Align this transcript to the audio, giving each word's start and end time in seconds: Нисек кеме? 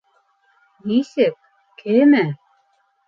Нисек 0.87 1.35
кеме? 1.79 2.25